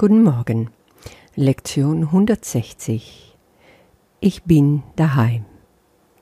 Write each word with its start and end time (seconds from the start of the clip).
Guten 0.00 0.22
Morgen. 0.22 0.70
Lektion 1.34 2.04
160. 2.04 3.36
Ich 4.20 4.44
bin 4.44 4.82
daheim. 4.96 5.44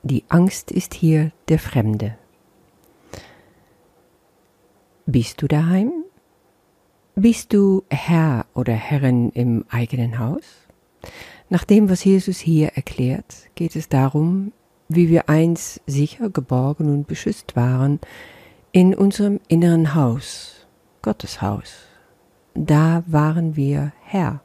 Die 0.03 0.25
Angst 0.27 0.69
ist 0.69 0.93
hier 0.93 1.31
der 1.47 1.59
Fremde. 1.59 2.17
Bist 5.05 5.41
du 5.41 5.47
daheim? 5.47 5.93
Bist 7.15 7.53
du 7.53 7.85
Herr 7.89 8.47
oder 8.53 8.73
Herrin 8.73 9.29
im 9.29 9.63
eigenen 9.69 10.19
Haus? 10.19 10.43
Nach 11.47 11.63
dem, 11.63 11.89
was 11.89 12.03
Jesus 12.03 12.37
hier 12.37 12.73
erklärt, 12.75 13.49
geht 13.55 13.77
es 13.77 13.87
darum, 13.87 14.51
wie 14.89 15.07
wir 15.07 15.29
einst 15.29 15.79
sicher 15.87 16.29
geborgen 16.29 16.91
und 16.91 17.07
beschützt 17.07 17.55
waren 17.55 18.01
in 18.73 18.93
unserem 18.93 19.39
inneren 19.47 19.95
Haus, 19.95 20.67
Gottes 21.01 21.41
Haus 21.41 21.88
da 22.59 23.03
waren 23.07 23.55
wir 23.55 23.93
Herr, 24.03 24.41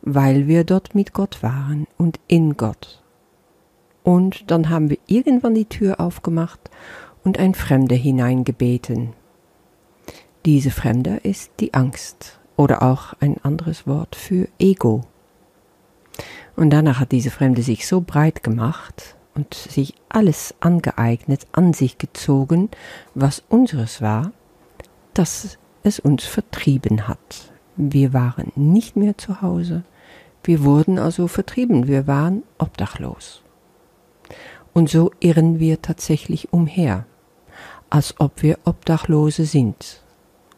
weil 0.00 0.46
wir 0.46 0.64
dort 0.64 0.94
mit 0.94 1.12
Gott 1.12 1.42
waren 1.42 1.86
und 1.98 2.18
in 2.28 2.56
Gott. 2.56 3.02
Und 4.02 4.50
dann 4.50 4.70
haben 4.70 4.88
wir 4.88 4.98
irgendwann 5.06 5.54
die 5.54 5.66
Tür 5.66 6.00
aufgemacht 6.00 6.70
und 7.24 7.38
ein 7.38 7.54
Fremder 7.54 7.96
hineingebeten. 7.96 9.12
Diese 10.46 10.70
Fremder 10.70 11.24
ist 11.26 11.50
die 11.60 11.74
Angst 11.74 12.38
oder 12.56 12.82
auch 12.82 13.12
ein 13.20 13.36
anderes 13.42 13.86
Wort 13.86 14.16
für 14.16 14.48
Ego. 14.58 15.02
Und 16.54 16.70
danach 16.70 17.00
hat 17.00 17.12
diese 17.12 17.30
Fremde 17.30 17.60
sich 17.60 17.86
so 17.86 18.00
breit 18.00 18.42
gemacht 18.42 19.16
und 19.34 19.52
sich 19.52 19.92
alles 20.08 20.54
angeeignet, 20.60 21.46
an 21.52 21.74
sich 21.74 21.98
gezogen, 21.98 22.70
was 23.14 23.42
unseres 23.50 24.00
war, 24.00 24.32
dass 25.12 25.58
es 25.86 25.98
uns 25.98 26.24
vertrieben 26.24 27.08
hat. 27.08 27.52
Wir 27.76 28.12
waren 28.12 28.52
nicht 28.56 28.96
mehr 28.96 29.16
zu 29.16 29.42
Hause, 29.42 29.84
wir 30.42 30.62
wurden 30.62 30.98
also 30.98 31.26
vertrieben, 31.26 31.88
wir 31.88 32.06
waren 32.06 32.42
obdachlos. 32.58 33.42
Und 34.72 34.88
so 34.88 35.10
irren 35.20 35.58
wir 35.58 35.82
tatsächlich 35.82 36.52
umher, 36.52 37.06
als 37.90 38.14
ob 38.20 38.42
wir 38.42 38.58
Obdachlose 38.64 39.44
sind 39.44 40.02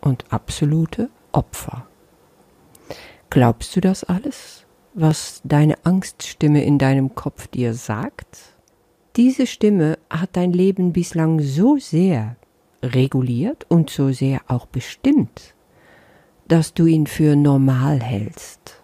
und 0.00 0.24
absolute 0.30 1.08
Opfer. 1.32 1.86
Glaubst 3.30 3.76
du 3.76 3.80
das 3.80 4.04
alles, 4.04 4.64
was 4.94 5.40
deine 5.44 5.76
Angststimme 5.84 6.64
in 6.64 6.78
deinem 6.78 7.14
Kopf 7.14 7.46
dir 7.46 7.74
sagt? 7.74 8.38
Diese 9.16 9.46
Stimme 9.46 9.98
hat 10.10 10.30
dein 10.32 10.52
Leben 10.52 10.92
bislang 10.92 11.40
so 11.40 11.78
sehr 11.78 12.36
reguliert 12.82 13.66
und 13.68 13.90
so 13.90 14.12
sehr 14.12 14.40
auch 14.48 14.66
bestimmt, 14.66 15.54
dass 16.46 16.74
du 16.74 16.86
ihn 16.86 17.06
für 17.06 17.36
normal 17.36 18.00
hältst. 18.00 18.80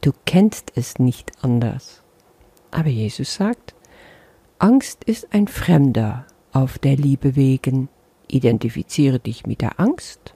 Du 0.00 0.12
kennst 0.24 0.72
es 0.76 0.98
nicht 0.98 1.32
anders. 1.42 2.02
Aber 2.70 2.88
Jesus 2.88 3.34
sagt, 3.34 3.74
Angst 4.58 5.04
ist 5.04 5.28
ein 5.32 5.48
Fremder 5.48 6.26
auf 6.52 6.78
der 6.78 6.96
Liebe 6.96 7.36
wegen. 7.36 7.88
Identifiziere 8.28 9.18
dich 9.18 9.46
mit 9.46 9.60
der 9.60 9.80
Angst 9.80 10.34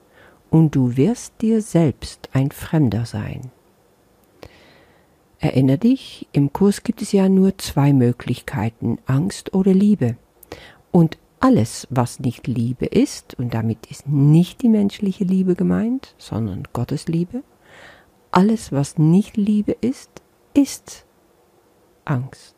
und 0.49 0.75
du 0.75 0.97
wirst 0.97 1.33
dir 1.41 1.61
selbst 1.61 2.29
ein 2.33 2.51
Fremder 2.51 3.05
sein. 3.05 3.51
Erinner 5.39 5.77
dich, 5.77 6.27
im 6.31 6.53
Kurs 6.53 6.83
gibt 6.83 7.01
es 7.01 7.11
ja 7.11 7.29
nur 7.29 7.57
zwei 7.57 7.93
Möglichkeiten, 7.93 8.97
Angst 9.05 9.53
oder 9.53 9.73
Liebe. 9.73 10.17
Und 10.91 11.17
alles, 11.45 11.87
was 11.91 12.19
nicht 12.19 12.47
Liebe 12.47 12.87
ist, 12.87 13.35
und 13.37 13.53
damit 13.53 13.85
ist 13.91 14.07
nicht 14.07 14.63
die 14.63 14.67
menschliche 14.67 15.25
Liebe 15.25 15.53
gemeint, 15.53 16.15
sondern 16.17 16.63
Gottes 16.73 17.07
Liebe, 17.07 17.43
alles, 18.31 18.71
was 18.71 18.97
nicht 18.97 19.37
Liebe 19.37 19.73
ist, 19.73 20.09
ist 20.55 21.05
Angst. 22.03 22.55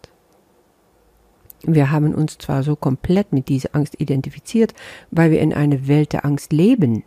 Wir 1.63 1.91
haben 1.91 2.15
uns 2.15 2.37
zwar 2.37 2.63
so 2.63 2.77
komplett 2.77 3.33
mit 3.33 3.49
dieser 3.49 3.75
Angst 3.75 3.99
identifiziert, 3.99 4.73
weil 5.11 5.31
wir 5.31 5.41
in 5.41 5.53
einer 5.53 5.89
Welt 5.89 6.13
der 6.13 6.23
Angst 6.23 6.53
leben. 6.53 7.03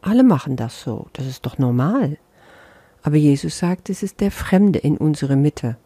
Alle 0.00 0.24
machen 0.24 0.56
das 0.56 0.82
so, 0.82 1.06
das 1.12 1.26
ist 1.26 1.46
doch 1.46 1.56
normal. 1.56 2.18
Aber 3.04 3.14
Jesus 3.14 3.60
sagt, 3.60 3.90
es 3.90 4.02
ist 4.02 4.20
der 4.20 4.32
Fremde 4.32 4.80
in 4.80 4.96
unserer 4.96 5.36
Mitte, 5.36 5.76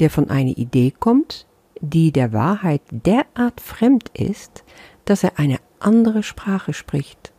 der 0.00 0.10
von 0.10 0.30
einer 0.30 0.58
Idee 0.58 0.92
kommt, 0.98 1.46
die 1.84 2.12
der 2.12 2.32
Wahrheit 2.32 2.82
derart 2.90 3.60
fremd 3.60 4.10
ist, 4.14 4.64
dass 5.04 5.24
er 5.24 5.38
eine 5.38 5.58
andere 5.78 6.22
Sprache 6.22 6.72
spricht, 6.72 7.32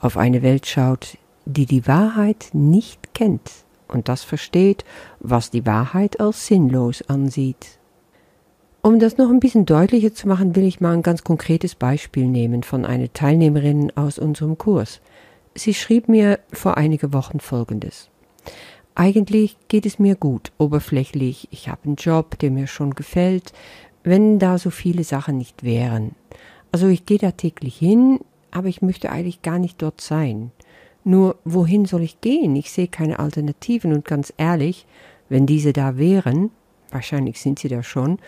auf 0.00 0.16
eine 0.16 0.42
Welt 0.42 0.66
schaut, 0.66 1.16
die 1.44 1.66
die 1.66 1.86
Wahrheit 1.86 2.48
nicht 2.52 3.14
kennt 3.14 3.50
und 3.88 4.08
das 4.08 4.24
versteht, 4.24 4.84
was 5.20 5.50
die 5.50 5.66
Wahrheit 5.66 6.20
als 6.20 6.46
sinnlos 6.46 7.02
ansieht. 7.02 7.78
Um 8.82 8.98
das 8.98 9.16
noch 9.16 9.30
ein 9.30 9.40
bisschen 9.40 9.64
deutlicher 9.64 10.12
zu 10.12 10.28
machen, 10.28 10.56
will 10.56 10.64
ich 10.64 10.80
mal 10.80 10.92
ein 10.92 11.02
ganz 11.02 11.24
konkretes 11.24 11.74
Beispiel 11.74 12.26
nehmen 12.26 12.62
von 12.62 12.84
einer 12.84 13.10
Teilnehmerin 13.12 13.92
aus 13.96 14.18
unserem 14.18 14.58
Kurs. 14.58 15.00
Sie 15.54 15.72
schrieb 15.72 16.08
mir 16.08 16.40
vor 16.52 16.76
einige 16.76 17.12
Wochen 17.12 17.40
Folgendes. 17.40 18.10
Eigentlich 18.96 19.56
geht 19.66 19.86
es 19.86 19.98
mir 19.98 20.14
gut, 20.14 20.52
oberflächlich, 20.56 21.48
ich 21.50 21.68
habe 21.68 21.80
einen 21.84 21.96
Job, 21.96 22.38
der 22.38 22.52
mir 22.52 22.68
schon 22.68 22.94
gefällt, 22.94 23.52
wenn 24.04 24.38
da 24.38 24.56
so 24.56 24.70
viele 24.70 25.02
Sachen 25.02 25.36
nicht 25.36 25.64
wären. 25.64 26.14
Also 26.70 26.86
ich 26.86 27.04
gehe 27.04 27.18
da 27.18 27.32
täglich 27.32 27.76
hin, 27.76 28.20
aber 28.52 28.68
ich 28.68 28.82
möchte 28.82 29.10
eigentlich 29.10 29.42
gar 29.42 29.58
nicht 29.58 29.82
dort 29.82 30.00
sein. 30.00 30.52
Nur 31.02 31.36
wohin 31.44 31.86
soll 31.86 32.02
ich 32.02 32.20
gehen? 32.20 32.54
Ich 32.54 32.70
sehe 32.70 32.86
keine 32.86 33.18
Alternativen 33.18 33.92
und 33.92 34.04
ganz 34.04 34.32
ehrlich, 34.36 34.86
wenn 35.28 35.46
diese 35.46 35.72
da 35.72 35.98
wären, 35.98 36.50
wahrscheinlich 36.90 37.40
sind 37.40 37.58
sie 37.58 37.68
da 37.68 37.82
schon, 37.82 38.18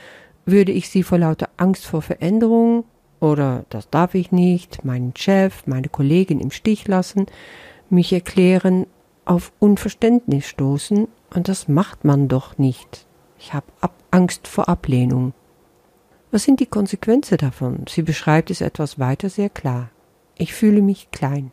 würde 0.47 0.73
ich 0.73 0.89
sie 0.89 1.05
vor 1.05 1.19
lauter 1.19 1.49
Angst 1.57 1.87
vor 1.87 2.03
Veränderung 2.03 2.85
oder 3.21 3.65
das 3.71 3.89
darf 3.89 4.15
ich 4.15 4.33
nicht, 4.33 4.85
meinen 4.85 5.15
Chef, 5.17 5.65
meine 5.67 5.89
Kollegin 5.89 6.41
im 6.41 6.51
Stich 6.51 6.89
lassen, 6.89 7.27
mich 7.89 8.13
erklären 8.13 8.87
auf 9.27 9.53
Unverständnis 9.59 10.47
stoßen, 10.47 11.09
und 11.35 11.49
das 11.49 11.69
macht 11.69 12.05
man 12.05 12.29
doch 12.29 12.57
nicht. 12.59 13.07
Ich 13.39 13.53
habe 13.53 13.67
Angst 14.11 14.49
vor 14.49 14.69
Ablehnung. 14.69 15.35
Was 16.31 16.45
sind 16.45 16.61
die 16.61 16.67
Konsequenzen 16.67 17.37
davon? 17.37 17.85
Sie 17.89 18.03
beschreibt 18.03 18.51
es 18.51 18.61
etwas 18.61 18.99
weiter 18.99 19.29
sehr 19.29 19.51
klar. 19.51 19.91
Ich 20.39 20.55
fühle 20.55 20.83
mich 20.83 21.11
klein, 21.11 21.53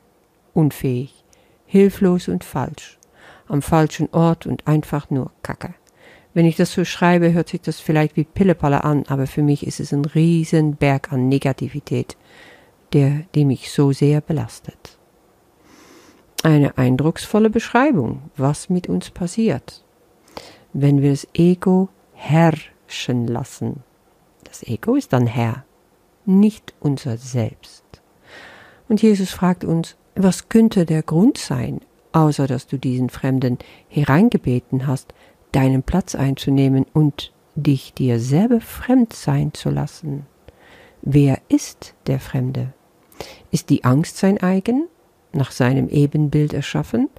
unfähig, 0.54 1.24
hilflos 1.66 2.28
und 2.28 2.44
falsch, 2.44 3.00
am 3.48 3.62
falschen 3.62 4.10
Ort 4.12 4.46
und 4.46 4.68
einfach 4.68 5.10
nur 5.10 5.32
Kacke. 5.42 5.74
Wenn 6.34 6.46
ich 6.46 6.56
das 6.56 6.72
so 6.72 6.84
schreibe, 6.84 7.34
hört 7.34 7.50
sich 7.50 7.62
das 7.62 7.80
vielleicht 7.80 8.16
wie 8.16 8.24
Pillepalle 8.24 8.84
an, 8.84 9.04
aber 9.08 9.28
für 9.28 9.44
mich 9.44 9.66
ist 9.68 9.80
es 9.80 9.94
ein 9.94 10.06
riesen 10.06 10.76
Berg 10.76 11.12
an 11.12 11.30
Negativität, 11.30 12.18
der, 12.94 13.24
die 13.36 13.46
mich 13.46 13.72
so 13.72 13.92
sehr 13.92 14.22
belastet. 14.22 14.98
Eine 16.44 16.78
eindrucksvolle 16.78 17.50
Beschreibung, 17.50 18.24
was 18.36 18.70
mit 18.70 18.90
uns 18.90 19.12
passiert, 19.12 19.82
wenn 20.74 21.02
wir 21.02 21.12
das 21.12 21.26
Ego 21.34 21.88
herrschen 22.12 23.28
lassen. 23.28 23.82
Das 24.44 24.62
Ego 24.62 24.96
ist 24.96 25.14
dann 25.14 25.26
Herr, 25.26 25.64
nicht 26.26 26.74
unser 26.82 27.16
Selbst. 27.16 27.86
Und 28.90 29.02
Jesus 29.02 29.32
fragt 29.32 29.64
uns, 29.64 29.96
was 30.16 30.50
könnte 30.50 30.86
der 30.86 31.02
Grund 31.02 31.38
sein, 31.38 31.80
außer 32.12 32.46
dass 32.46 32.68
du 32.68 32.78
diesen 32.78 33.10
Fremden 33.10 33.58
hereingebeten 33.88 34.86
hast, 34.86 35.14
deinen 35.54 35.82
Platz 35.82 36.14
einzunehmen 36.14 36.86
und 36.92 37.32
dich 37.56 37.94
dir 37.94 38.20
selber 38.20 38.60
fremd 38.60 39.14
sein 39.14 39.54
zu 39.54 39.70
lassen? 39.70 40.26
Wer 41.02 41.40
ist 41.48 41.96
der 42.06 42.20
Fremde? 42.20 42.74
Ist 43.50 43.70
die 43.70 43.86
Angst 43.86 44.18
sein 44.18 44.44
eigen? 44.44 44.90
Nach 45.36 45.52
seinem 45.52 45.90
Ebenbild 45.90 46.54
erschaffen. 46.54 47.10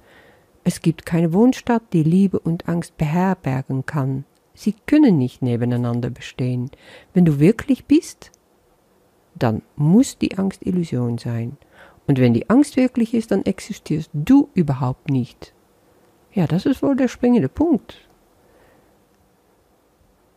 Es 0.63 0.81
gibt 0.81 1.05
keine 1.05 1.33
Wohnstadt, 1.33 1.83
die 1.93 2.03
Liebe 2.03 2.39
und 2.39 2.67
Angst 2.67 2.97
beherbergen 2.97 3.85
kann. 3.85 4.25
Sie 4.53 4.73
können 4.85 5.17
nicht 5.17 5.41
nebeneinander 5.41 6.09
bestehen. 6.09 6.71
Wenn 7.13 7.25
du 7.25 7.39
wirklich 7.39 7.85
bist, 7.85 8.31
dann 9.35 9.61
muss 9.75 10.17
die 10.17 10.37
Angst 10.37 10.65
Illusion 10.65 11.17
sein. 11.17 11.57
Und 12.07 12.19
wenn 12.19 12.33
die 12.33 12.49
Angst 12.49 12.77
wirklich 12.77 13.13
ist, 13.13 13.31
dann 13.31 13.43
existierst 13.43 14.09
du 14.13 14.49
überhaupt 14.53 15.09
nicht. 15.09 15.53
Ja, 16.33 16.47
das 16.47 16.65
ist 16.65 16.83
wohl 16.83 16.95
der 16.95 17.07
springende 17.07 17.49
Punkt. 17.49 18.07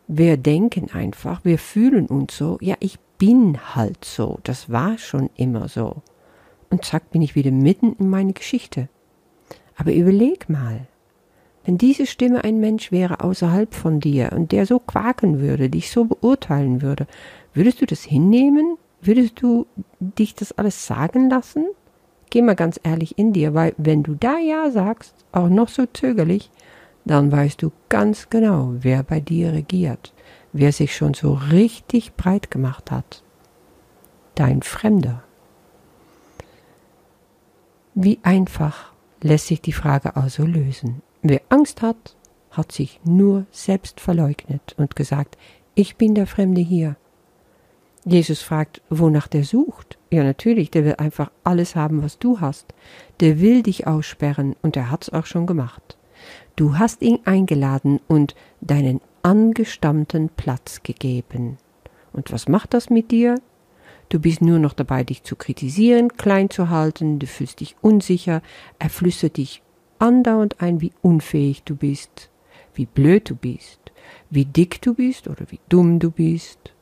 Wir 0.07 0.37
denken 0.37 0.89
einfach, 0.91 1.45
wir 1.45 1.59
fühlen 1.59 2.07
uns 2.07 2.35
so, 2.35 2.57
ja, 2.61 2.75
ich 2.79 2.99
bin 3.19 3.75
halt 3.75 4.03
so, 4.03 4.39
das 4.43 4.71
war 4.71 4.97
schon 4.97 5.29
immer 5.35 5.67
so 5.67 6.01
und 6.69 6.85
zack 6.85 7.11
bin 7.11 7.21
ich 7.21 7.35
wieder 7.35 7.51
mitten 7.51 7.93
in 7.99 8.09
meine 8.09 8.33
Geschichte. 8.33 8.89
Aber 9.75 9.93
überleg 9.93 10.49
mal, 10.49 10.87
wenn 11.65 11.77
diese 11.77 12.05
Stimme 12.05 12.43
ein 12.43 12.59
Mensch 12.59 12.91
wäre 12.91 13.21
außerhalb 13.21 13.73
von 13.73 13.99
dir 13.99 14.31
und 14.33 14.51
der 14.51 14.65
so 14.65 14.79
quaken 14.79 15.39
würde, 15.39 15.69
dich 15.69 15.91
so 15.91 16.05
beurteilen 16.05 16.81
würde, 16.81 17.07
würdest 17.53 17.81
du 17.81 17.85
das 17.85 18.03
hinnehmen? 18.03 18.77
Würdest 19.01 19.41
du 19.41 19.65
dich 19.99 20.35
das 20.35 20.51
alles 20.57 20.85
sagen 20.85 21.29
lassen? 21.29 21.65
geh 22.29 22.41
mal 22.41 22.55
ganz 22.55 22.79
ehrlich 22.83 23.17
in 23.17 23.33
dir, 23.33 23.53
weil 23.53 23.73
wenn 23.77 24.03
du 24.03 24.15
da 24.15 24.37
Ja 24.37 24.69
sagst, 24.71 25.13
auch 25.31 25.49
noch 25.49 25.69
so 25.69 25.85
zögerlich, 25.85 26.49
dann 27.05 27.31
weißt 27.31 27.61
du 27.61 27.71
ganz 27.89 28.29
genau, 28.29 28.73
wer 28.79 29.03
bei 29.03 29.19
dir 29.19 29.53
regiert, 29.53 30.13
wer 30.53 30.71
sich 30.71 30.95
schon 30.95 31.13
so 31.13 31.33
richtig 31.33 32.13
breit 32.15 32.51
gemacht 32.51 32.91
hat. 32.91 33.23
Dein 34.35 34.61
Fremder. 34.61 35.23
Wie 38.01 38.17
einfach 38.23 38.93
lässt 39.21 39.47
sich 39.47 39.59
die 39.59 39.73
Frage 39.73 40.15
also 40.15 40.45
lösen. 40.45 41.01
Wer 41.21 41.41
Angst 41.49 41.81
hat, 41.81 42.15
hat 42.49 42.71
sich 42.71 43.01
nur 43.03 43.45
selbst 43.51 43.99
verleugnet 43.99 44.73
und 44.77 44.95
gesagt, 44.95 45.37
ich 45.75 45.97
bin 45.97 46.15
der 46.15 46.25
Fremde 46.25 46.61
hier. 46.61 46.95
Jesus 48.05 48.41
fragt, 48.41 48.81
wonach 48.89 49.27
der 49.27 49.43
sucht. 49.43 49.97
Ja, 50.11 50.23
natürlich, 50.23 50.71
der 50.71 50.85
will 50.85 50.95
einfach 50.95 51.29
alles 51.43 51.75
haben, 51.75 52.01
was 52.01 52.17
du 52.19 52.39
hast. 52.39 52.73
Der 53.19 53.41
will 53.41 53.63
dich 53.63 53.85
aussperren 53.85 54.55
und 54.61 54.77
er 54.77 54.91
hat's 54.91 55.09
auch 55.09 55.25
schon 55.25 55.45
gemacht. 55.45 55.97
Du 56.55 56.79
hast 56.79 57.01
ihn 57.01 57.19
eingeladen 57.25 57.99
und 58.07 58.33
deinen 58.61 59.01
angestammten 59.23 60.29
Platz 60.29 60.83
gegeben. 60.83 61.57
Und 62.13 62.31
was 62.31 62.47
macht 62.47 62.73
das 62.73 62.89
mit 62.89 63.11
dir? 63.11 63.35
Du 64.09 64.19
bist 64.19 64.41
nur 64.41 64.57
noch 64.57 64.73
dabei, 64.73 65.03
dich 65.03 65.23
zu 65.23 65.35
kritisieren, 65.35 66.17
klein 66.17 66.49
zu 66.49 66.69
halten, 66.69 67.19
du 67.19 67.27
fühlst 67.27 67.59
dich 67.59 67.75
unsicher, 67.81 68.41
er 68.79 68.89
flüstert 68.89 69.37
dich 69.37 69.61
andauernd 69.99 70.61
ein, 70.61 70.81
wie 70.81 70.93
unfähig 71.01 71.63
du 71.63 71.75
bist, 71.75 72.31
wie 72.73 72.87
blöd 72.87 73.29
du 73.29 73.35
bist, 73.35 73.79
wie 74.29 74.45
dick 74.45 74.81
du 74.81 74.95
bist 74.95 75.27
oder 75.27 75.45
wie 75.49 75.59
dumm 75.69 75.99
du 75.99 76.09
bist. 76.09 76.73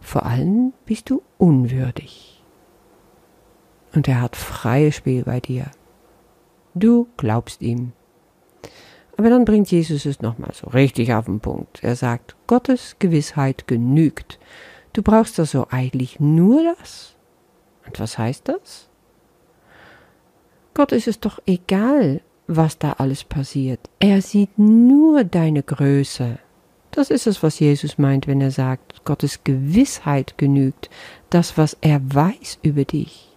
Vor 0.00 0.26
allem 0.26 0.72
bist 0.84 1.10
du 1.10 1.22
unwürdig. 1.38 2.42
Und 3.94 4.08
er 4.08 4.20
hat 4.20 4.34
freies 4.34 4.96
Spiel 4.96 5.22
bei 5.22 5.38
dir. 5.38 5.70
Du 6.74 7.06
glaubst 7.16 7.62
ihm. 7.62 7.92
Aber 9.16 9.30
dann 9.30 9.44
bringt 9.44 9.70
Jesus 9.70 10.04
es 10.06 10.20
nochmal 10.20 10.50
so 10.52 10.66
richtig 10.68 11.14
auf 11.14 11.26
den 11.26 11.38
Punkt. 11.38 11.84
Er 11.84 11.94
sagt, 11.94 12.34
Gottes 12.48 12.96
Gewissheit 12.98 13.68
genügt. 13.68 14.40
Du 14.94 15.02
brauchst 15.02 15.38
also 15.38 15.66
eigentlich 15.70 16.20
nur 16.20 16.74
das. 16.76 17.14
Und 17.86 18.00
was 18.00 18.16
heißt 18.16 18.48
das? 18.48 18.88
Gott 20.72 20.92
ist 20.92 21.08
es 21.08 21.20
doch 21.20 21.40
egal, 21.46 22.22
was 22.46 22.78
da 22.78 22.92
alles 22.92 23.24
passiert. 23.24 23.80
Er 23.98 24.22
sieht 24.22 24.58
nur 24.58 25.24
deine 25.24 25.62
Größe. 25.62 26.38
Das 26.90 27.10
ist 27.10 27.26
es, 27.26 27.42
was 27.42 27.58
Jesus 27.58 27.98
meint, 27.98 28.28
wenn 28.28 28.40
er 28.40 28.52
sagt, 28.52 29.04
Gottes 29.04 29.42
Gewissheit 29.42 30.38
genügt, 30.38 30.90
das, 31.28 31.58
was 31.58 31.76
er 31.80 32.00
weiß 32.02 32.60
über 32.62 32.84
dich. 32.84 33.32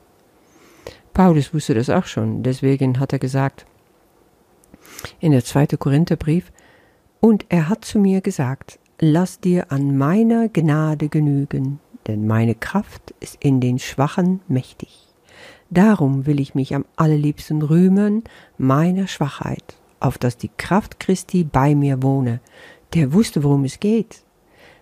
Paulus 1.13 1.54
wusste 1.54 1.74
das 1.74 1.89
auch 1.89 2.06
schon, 2.06 2.44
deswegen 2.44 3.00
hat 3.00 3.13
er 3.13 3.19
gesagt, 3.19 3.65
in 5.19 5.31
der 5.31 5.44
zweite 5.44 5.77
Korintherbrief, 5.77 6.51
und 7.19 7.45
er 7.50 7.68
hat 7.69 7.83
zu 7.83 7.98
mir 7.98 8.21
gesagt, 8.21 8.77
lass 9.00 9.40
dir 9.40 9.72
an 9.72 9.98
meiner 9.98 10.50
Gnade 10.50 11.10
genügen, 11.10 11.80
denn 12.08 12.26
meine 12.26 12.56
Kraft 12.56 13.14
ist 13.20 13.38
in 13.40 13.60
den 13.60 13.80
Schwachen 13.80 14.42
mächtig. 14.48 15.08
Darum 15.70 16.26
will 16.26 16.40
ich 16.40 16.56
mich 16.56 16.74
am 16.74 16.86
allerliebsten 16.96 17.62
rühmen 17.62 18.24
meiner 18.58 19.08
Schwachheit, 19.08 19.78
auf 20.00 20.18
dass 20.18 20.38
die 20.38 20.50
Kraft 20.58 21.00
Christi 21.00 21.44
bei 21.44 21.76
mir 21.76 22.02
wohne. 22.02 22.40
Der 22.94 23.14
wusste, 23.14 23.44
worum 23.44 23.66
es 23.66 23.80
geht. 23.80 24.24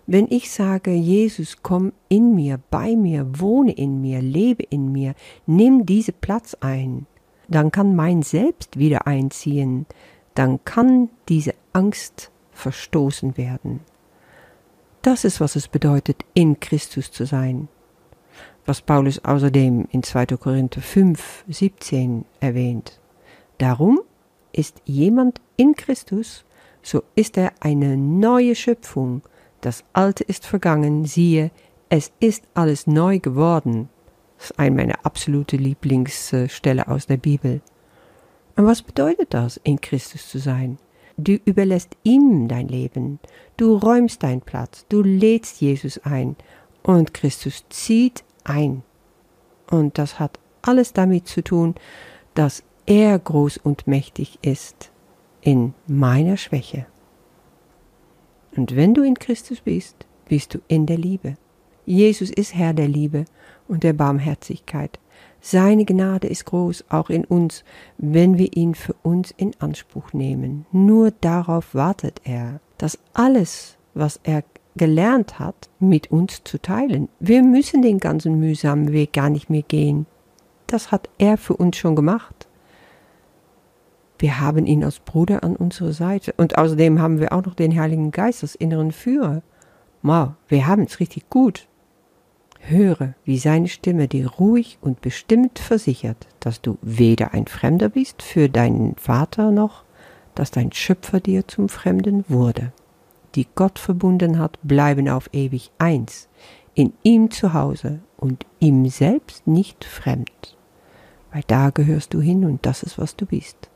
Wenn 0.06 0.28
ich 0.30 0.52
sage, 0.52 0.92
Jesus, 0.92 1.56
komm 1.62 1.92
in 2.08 2.36
mir, 2.36 2.60
bei 2.70 2.94
mir, 2.94 3.26
wohne 3.40 3.72
in 3.72 4.00
mir, 4.00 4.22
lebe 4.22 4.62
in 4.62 4.92
mir, 4.92 5.14
nimm 5.46 5.84
diese 5.84 6.12
Platz 6.12 6.56
ein, 6.60 7.06
dann 7.48 7.72
kann 7.72 7.96
mein 7.96 8.22
Selbst 8.22 8.78
wieder 8.78 9.08
einziehen, 9.08 9.84
dann 10.34 10.64
kann 10.64 11.08
diese 11.28 11.54
Angst 11.72 12.30
verstoßen 12.52 13.36
werden. 13.36 13.80
Das 15.06 15.22
ist, 15.22 15.40
was 15.40 15.54
es 15.54 15.68
bedeutet, 15.68 16.24
in 16.34 16.58
Christus 16.58 17.12
zu 17.12 17.26
sein. 17.26 17.68
Was 18.64 18.82
Paulus 18.82 19.24
außerdem 19.24 19.86
in 19.92 20.02
2. 20.02 20.26
Korinther 20.36 20.82
5, 20.82 21.44
17 21.46 22.24
erwähnt. 22.40 22.98
Darum 23.58 24.00
ist 24.50 24.82
jemand 24.84 25.40
in 25.56 25.76
Christus, 25.76 26.44
so 26.82 27.04
ist 27.14 27.38
er 27.38 27.52
eine 27.60 27.96
neue 27.96 28.56
Schöpfung. 28.56 29.22
Das 29.60 29.84
Alte 29.92 30.24
ist 30.24 30.44
vergangen, 30.44 31.04
siehe, 31.04 31.52
es 31.88 32.10
ist 32.18 32.42
alles 32.54 32.88
neu 32.88 33.20
geworden. 33.20 33.88
Das 34.38 34.50
ist 34.50 34.58
eine 34.58 34.74
meiner 34.74 35.06
absolute 35.06 35.56
Lieblingsstelle 35.56 36.88
aus 36.88 37.06
der 37.06 37.18
Bibel. 37.18 37.60
Und 38.56 38.66
was 38.66 38.82
bedeutet 38.82 39.34
das, 39.34 39.56
in 39.58 39.80
Christus 39.80 40.28
zu 40.28 40.40
sein? 40.40 40.78
Du 41.16 41.32
überlässt 41.32 41.96
ihm 42.02 42.46
dein 42.46 42.68
Leben, 42.68 43.18
du 43.56 43.76
räumst 43.76 44.22
deinen 44.22 44.42
Platz, 44.42 44.84
du 44.88 45.02
lädst 45.02 45.60
Jesus 45.60 45.98
ein 45.98 46.36
und 46.82 47.14
Christus 47.14 47.64
zieht 47.70 48.22
ein. 48.44 48.82
Und 49.70 49.98
das 49.98 50.20
hat 50.20 50.38
alles 50.62 50.92
damit 50.92 51.26
zu 51.26 51.42
tun, 51.42 51.74
dass 52.34 52.62
er 52.84 53.18
groß 53.18 53.56
und 53.58 53.86
mächtig 53.86 54.38
ist 54.42 54.90
in 55.40 55.74
meiner 55.86 56.36
Schwäche. 56.36 56.86
Und 58.56 58.76
wenn 58.76 58.94
du 58.94 59.02
in 59.02 59.14
Christus 59.14 59.60
bist, 59.60 60.06
bist 60.28 60.54
du 60.54 60.58
in 60.68 60.86
der 60.86 60.98
Liebe. 60.98 61.36
Jesus 61.84 62.30
ist 62.30 62.54
Herr 62.54 62.74
der 62.74 62.88
Liebe 62.88 63.24
und 63.68 63.84
der 63.84 63.92
Barmherzigkeit. 63.92 64.98
Seine 65.40 65.84
Gnade 65.84 66.26
ist 66.26 66.44
groß, 66.46 66.86
auch 66.88 67.10
in 67.10 67.24
uns, 67.24 67.64
wenn 67.98 68.38
wir 68.38 68.56
ihn 68.56 68.74
für 68.74 68.94
uns 69.02 69.32
in 69.36 69.52
Anspruch 69.58 70.12
nehmen. 70.12 70.66
Nur 70.72 71.12
darauf 71.20 71.74
wartet 71.74 72.20
er, 72.24 72.60
dass 72.78 72.98
alles, 73.14 73.76
was 73.94 74.18
er 74.24 74.42
gelernt 74.76 75.38
hat, 75.38 75.70
mit 75.78 76.10
uns 76.10 76.42
zu 76.44 76.60
teilen. 76.60 77.08
Wir 77.20 77.42
müssen 77.42 77.82
den 77.82 77.98
ganzen 77.98 78.38
mühsamen 78.38 78.92
Weg 78.92 79.12
gar 79.12 79.30
nicht 79.30 79.48
mehr 79.48 79.62
gehen. 79.62 80.06
Das 80.66 80.90
hat 80.90 81.08
er 81.18 81.38
für 81.38 81.56
uns 81.56 81.76
schon 81.76 81.96
gemacht. 81.96 82.48
Wir 84.18 84.40
haben 84.40 84.66
ihn 84.66 84.82
als 84.82 84.98
Bruder 84.98 85.44
an 85.44 85.56
unserer 85.56 85.92
Seite. 85.92 86.34
Und 86.36 86.58
außerdem 86.58 87.00
haben 87.00 87.20
wir 87.20 87.32
auch 87.32 87.44
noch 87.44 87.54
den 87.54 87.78
Heiligen 87.78 88.10
Geist 88.10 88.42
als 88.42 88.54
inneren 88.54 88.92
Führer. 88.92 89.42
Wow, 90.02 90.30
wir 90.48 90.66
haben 90.66 90.82
es 90.82 91.00
richtig 91.00 91.28
gut. 91.30 91.68
Höre, 92.68 93.14
wie 93.24 93.38
seine 93.38 93.68
Stimme 93.68 94.08
dir 94.08 94.28
ruhig 94.28 94.78
und 94.80 95.00
bestimmt 95.00 95.58
versichert, 95.58 96.26
dass 96.40 96.60
du 96.60 96.78
weder 96.82 97.32
ein 97.34 97.46
Fremder 97.46 97.88
bist 97.88 98.22
für 98.22 98.48
deinen 98.48 98.96
Vater 98.96 99.50
noch, 99.50 99.84
dass 100.34 100.50
dein 100.50 100.72
Schöpfer 100.72 101.20
dir 101.20 101.46
zum 101.46 101.68
Fremden 101.68 102.24
wurde. 102.28 102.72
Die 103.34 103.46
Gott 103.54 103.78
verbunden 103.78 104.38
hat, 104.38 104.58
bleiben 104.62 105.08
auf 105.08 105.28
ewig 105.32 105.70
eins, 105.78 106.28
in 106.74 106.92
ihm 107.02 107.30
zu 107.30 107.52
Hause 107.52 108.00
und 108.16 108.46
ihm 108.60 108.88
selbst 108.88 109.46
nicht 109.46 109.84
fremd. 109.84 110.56
Weil 111.32 111.42
da 111.46 111.70
gehörst 111.70 112.14
du 112.14 112.20
hin 112.20 112.44
und 112.44 112.64
das 112.64 112.82
ist, 112.82 112.98
was 112.98 113.16
du 113.16 113.26
bist. 113.26 113.70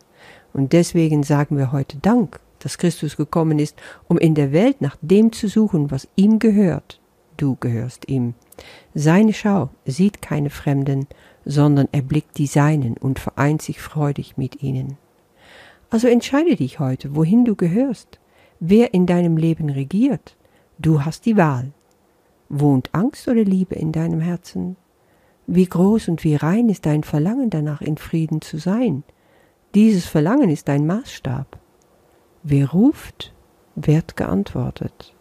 Und 0.52 0.72
deswegen 0.72 1.22
sagen 1.22 1.56
wir 1.56 1.72
heute 1.72 1.98
Dank, 1.98 2.40
dass 2.58 2.78
Christus 2.78 3.16
gekommen 3.16 3.58
ist, 3.58 3.76
um 4.08 4.18
in 4.18 4.34
der 4.34 4.52
Welt 4.52 4.80
nach 4.80 4.96
dem 5.00 5.32
zu 5.32 5.48
suchen, 5.48 5.90
was 5.90 6.08
ihm 6.16 6.38
gehört. 6.38 7.00
Du 7.36 7.56
gehörst 7.56 8.08
ihm. 8.08 8.34
Seine 8.94 9.32
Schau 9.32 9.70
sieht 9.84 10.22
keine 10.22 10.50
Fremden, 10.50 11.06
sondern 11.44 11.88
erblickt 11.92 12.38
die 12.38 12.46
Seinen 12.46 12.96
und 12.96 13.18
vereint 13.18 13.62
sich 13.62 13.80
freudig 13.80 14.36
mit 14.36 14.62
ihnen. 14.62 14.96
Also 15.90 16.08
entscheide 16.08 16.56
dich 16.56 16.78
heute, 16.78 17.16
wohin 17.16 17.44
du 17.44 17.56
gehörst, 17.56 18.20
wer 18.60 18.94
in 18.94 19.06
deinem 19.06 19.36
Leben 19.36 19.70
regiert. 19.70 20.36
Du 20.78 21.04
hast 21.04 21.26
die 21.26 21.36
Wahl. 21.36 21.72
Wohnt 22.48 22.94
Angst 22.94 23.28
oder 23.28 23.44
Liebe 23.44 23.74
in 23.74 23.92
deinem 23.92 24.20
Herzen? 24.20 24.76
Wie 25.46 25.66
groß 25.66 26.08
und 26.08 26.22
wie 26.22 26.36
rein 26.36 26.68
ist 26.68 26.86
dein 26.86 27.02
Verlangen 27.02 27.50
danach, 27.50 27.80
in 27.80 27.96
Frieden 27.96 28.40
zu 28.40 28.58
sein? 28.58 29.02
Dieses 29.74 30.06
Verlangen 30.06 30.50
ist 30.50 30.68
dein 30.68 30.86
Maßstab. 30.86 31.58
Wer 32.42 32.70
ruft, 32.70 33.34
wird 33.74 34.16
geantwortet. 34.16 35.14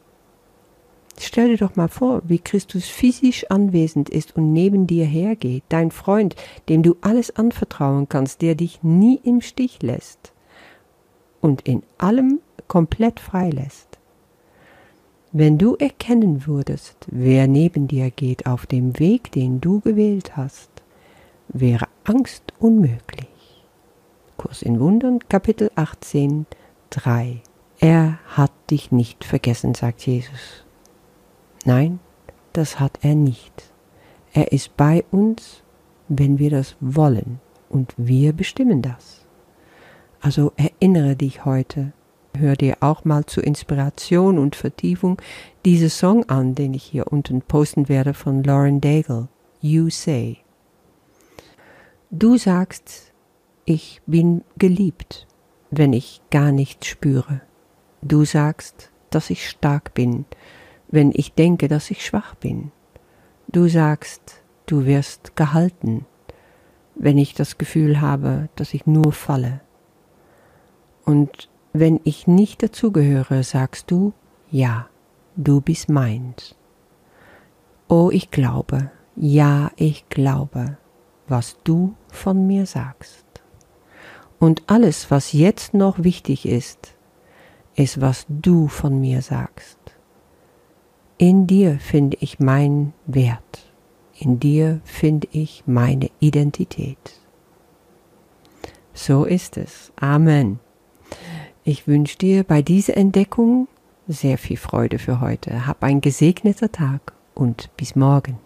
Stell 1.22 1.50
dir 1.50 1.58
doch 1.58 1.76
mal 1.76 1.90
vor, 1.90 2.22
wie 2.26 2.40
Christus 2.40 2.86
physisch 2.86 3.46
anwesend 3.52 4.10
ist 4.10 4.38
und 4.38 4.54
neben 4.54 4.88
dir 4.88 5.06
hergeht, 5.06 5.64
dein 5.68 5.92
Freund, 5.92 6.36
dem 6.70 6.82
du 6.82 6.96
alles 7.02 7.36
anvertrauen 7.36 8.08
kannst, 8.08 8.42
der 8.42 8.56
dich 8.56 8.84
nie 8.84 9.20
im 9.24 9.42
Stich 9.42 9.82
lässt 9.82 10.32
und 11.42 11.62
in 11.68 11.84
allem 11.98 12.40
komplett 12.70 13.20
freilässt. 13.20 14.00
Wenn 15.34 15.58
du 15.58 15.76
erkennen 15.76 16.48
würdest, 16.48 17.06
wer 17.12 17.48
neben 17.48 17.90
dir 17.90 18.12
geht 18.12 18.46
auf 18.46 18.66
dem 18.66 18.98
Weg, 18.98 19.34
den 19.34 19.60
du 19.60 19.82
gewählt 19.82 20.38
hast, 20.38 20.72
wäre 21.50 21.88
Angst 22.06 22.44
unmöglich. 22.60 23.28
Kurs 24.38 24.62
in 24.62 24.80
Wundern, 24.80 25.20
Kapitel 25.28 25.70
18, 25.76 26.46
3. 26.92 27.42
Er 27.80 28.20
hat 28.26 28.54
dich 28.72 28.94
nicht 28.94 29.26
vergessen, 29.26 29.76
sagt 29.76 30.08
Jesus. 30.08 30.64
Nein, 31.66 32.00
das 32.54 32.80
hat 32.80 33.00
er 33.02 33.16
nicht. 33.16 33.72
Er 34.34 34.52
ist 34.52 34.76
bei 34.78 35.04
uns 35.12 35.64
wenn 36.10 36.40
wir 36.40 36.50
das 36.50 36.76
wollen 36.82 37.40
und 37.70 37.94
wir 37.96 38.34
bestimmen 38.34 38.82
das. 38.82 39.26
Also 40.20 40.52
erinnere 40.58 41.16
dich 41.16 41.46
heute, 41.46 41.94
hör 42.36 42.56
dir 42.56 42.78
auch 42.82 43.06
mal 43.06 43.26
zur 43.26 43.46
Inspiration 43.46 44.38
und 44.38 44.56
Vertiefung 44.56 45.22
diese 45.64 45.90
Song 45.90 46.28
an, 46.28 46.56
den 46.56 46.74
ich 46.74 46.84
hier 46.84 47.08
unten 47.12 47.42
posten 47.42 47.88
werde 47.88 48.14
von 48.14 48.44
Lauren 48.44 48.82
Daigle, 48.82 49.30
You 49.62 49.90
Say. 49.90 50.40
Du 52.12 52.38
sagst, 52.38 53.14
ich 53.66 54.02
bin 54.08 54.44
geliebt, 54.58 55.28
wenn 55.70 55.94
ich 55.94 56.22
gar 56.32 56.52
nichts 56.52 56.88
spüre. 56.88 57.42
Du 58.02 58.26
sagst, 58.26 58.90
dass 59.12 59.30
ich 59.30 59.48
stark 59.48 59.94
bin, 59.94 60.26
wenn 60.90 61.12
ich 61.14 61.34
denke, 61.34 61.68
dass 61.68 61.92
ich 61.92 62.06
schwach 62.06 62.36
bin. 62.36 62.72
Du 63.48 63.68
sagst, 63.68 64.42
du 64.66 64.86
wirst 64.86 65.36
gehalten, 65.36 66.06
wenn 66.96 67.18
ich 67.18 67.34
das 67.34 67.58
Gefühl 67.58 68.02
habe, 68.02 68.50
dass 68.56 68.74
ich 68.74 68.86
nur 68.86 69.14
falle. 69.14 69.62
Und 71.06 71.50
wenn 71.74 72.00
ich 72.04 72.28
nicht 72.28 72.62
dazugehöre, 72.62 73.44
sagst 73.44 73.90
du, 73.92 74.14
ja, 74.52 74.88
du 75.36 75.62
bist 75.62 75.90
meins. 75.90 76.56
Oh, 77.88 78.10
ich 78.12 78.32
glaube, 78.32 78.92
ja, 79.16 79.72
ich 79.76 80.10
glaube, 80.10 80.78
was 81.28 81.58
du 81.64 81.96
von 82.10 82.48
mir 82.48 82.66
sagst. 82.66 83.26
Und 84.40 84.64
alles, 84.68 85.12
was 85.12 85.34
jetzt 85.34 85.74
noch 85.74 86.04
wichtig 86.04 86.46
ist, 86.46 86.96
ist, 87.76 88.02
was 88.02 88.26
du 88.30 88.68
von 88.68 89.00
mir 89.00 89.22
sagst. 89.22 89.78
In 91.22 91.48
dir 91.48 91.80
finde 91.80 92.16
ich 92.22 92.40
meinen 92.40 92.94
Wert. 93.06 93.70
In 94.18 94.40
dir 94.40 94.80
finde 94.86 95.28
ich 95.34 95.64
meine 95.66 96.10
Identität. 96.22 97.20
So 98.94 99.26
ist 99.26 99.58
es. 99.58 99.92
Amen. 99.98 100.62
Ich 101.66 101.88
wünsche 101.88 102.18
dir 102.18 102.46
bei 102.46 102.62
dieser 102.62 102.96
Entdeckung 102.96 103.68
sehr 104.08 104.38
viel 104.38 104.56
Freude 104.56 104.98
für 104.98 105.20
heute. 105.20 105.68
Hab 105.68 105.84
einen 105.84 106.00
gesegneten 106.00 106.72
Tag 106.72 107.12
und 107.36 107.70
bis 107.76 107.98
morgen. 107.98 108.38